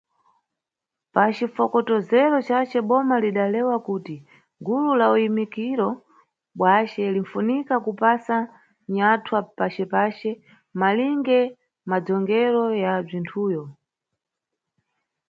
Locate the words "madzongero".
11.89-12.63